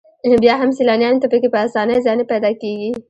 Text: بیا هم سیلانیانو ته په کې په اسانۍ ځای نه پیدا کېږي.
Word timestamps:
بیا 0.43 0.53
هم 0.61 0.69
سیلانیانو 0.77 1.21
ته 1.23 1.27
په 1.31 1.37
کې 1.41 1.49
په 1.53 1.59
اسانۍ 1.65 1.97
ځای 2.05 2.15
نه 2.19 2.25
پیدا 2.31 2.49
کېږي. 2.61 2.89